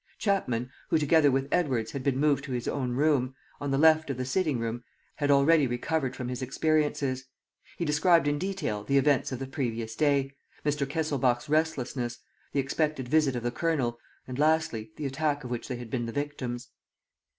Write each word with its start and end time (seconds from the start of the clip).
Chapman, 0.17 0.71
who 0.89 0.97
together 0.97 1.29
with 1.29 1.47
Edwards, 1.51 1.91
had 1.91 2.01
been 2.03 2.17
moved 2.19 2.43
to 2.45 2.53
his 2.53 2.67
own 2.67 2.93
room, 2.93 3.35
on 3.59 3.69
the 3.69 3.77
left 3.77 4.09
of 4.09 4.17
the 4.17 4.25
sitting 4.25 4.57
room, 4.57 4.83
had 5.17 5.29
already 5.29 5.67
recovered 5.67 6.15
from 6.15 6.27
his 6.27 6.41
experiences. 6.41 7.25
He 7.77 7.85
described 7.85 8.27
in 8.27 8.39
detail 8.39 8.83
the 8.83 8.97
events 8.97 9.31
of 9.31 9.37
the 9.37 9.45
previous 9.45 9.95
day, 9.95 10.31
Mr. 10.65 10.89
Kesselbach's 10.89 11.49
restlessness, 11.49 12.17
the 12.51 12.59
expected 12.59 13.09
visit 13.09 13.35
of 13.35 13.43
the 13.43 13.51
Colonel 13.51 13.99
and, 14.27 14.39
lastly, 14.39 14.91
the 14.95 15.05
attack 15.05 15.43
of 15.43 15.51
which 15.51 15.67
they 15.67 15.75
had 15.75 15.91
been 15.91 16.07
the 16.07 16.11
victims. 16.11 16.69